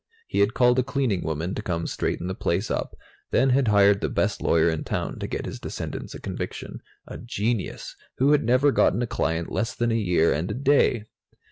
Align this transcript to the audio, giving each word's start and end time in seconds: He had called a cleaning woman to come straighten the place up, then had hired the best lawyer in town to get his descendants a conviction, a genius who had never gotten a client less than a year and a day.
He 0.25 0.39
had 0.39 0.55
called 0.55 0.79
a 0.79 0.83
cleaning 0.83 1.21
woman 1.23 1.53
to 1.53 1.61
come 1.61 1.85
straighten 1.85 2.25
the 2.25 2.33
place 2.33 2.71
up, 2.71 2.95
then 3.29 3.51
had 3.51 3.67
hired 3.67 4.01
the 4.01 4.09
best 4.09 4.41
lawyer 4.41 4.67
in 4.67 4.83
town 4.83 5.19
to 5.19 5.27
get 5.27 5.45
his 5.45 5.59
descendants 5.59 6.15
a 6.15 6.19
conviction, 6.19 6.81
a 7.05 7.19
genius 7.19 7.95
who 8.17 8.31
had 8.31 8.43
never 8.43 8.71
gotten 8.71 9.03
a 9.03 9.05
client 9.05 9.51
less 9.51 9.75
than 9.75 9.91
a 9.91 9.95
year 9.95 10.33
and 10.33 10.49
a 10.49 10.55
day. 10.55 11.03